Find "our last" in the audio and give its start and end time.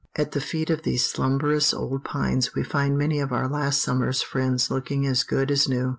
3.31-3.83